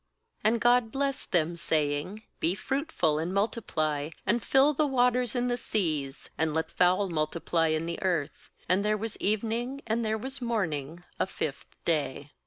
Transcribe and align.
^And 0.43 0.59
God 0.59 0.91
blessed 0.91 1.31
them, 1.31 1.55
say 1.55 1.99
ing: 1.99 2.23
'Be 2.39 2.55
fruitful, 2.55 3.19
and 3.19 3.31
multiply, 3.31 4.09
and 4.25 4.41
fill 4.43 4.73
the 4.73 4.87
waters 4.87 5.35
in 5.35 5.47
the 5.47 5.57
seas, 5.57 6.31
and 6.39 6.55
let 6.55 6.71
fowl 6.71 7.07
multiply 7.09 7.67
in 7.67 7.85
the 7.85 8.01
earth/ 8.01 8.49
^And 8.67 8.81
there 8.81 8.97
was 8.97 9.15
evening 9.17 9.81
and 9.85 10.03
there 10.03 10.17
was 10.17 10.41
morning, 10.41 11.03
a 11.19 11.27
fifth 11.27 11.67
day. 11.85 12.31